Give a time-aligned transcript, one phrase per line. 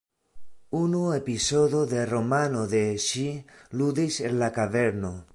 [0.83, 3.25] Unu epizodo de romano de ŝi
[3.83, 5.13] ludis en la kaverno.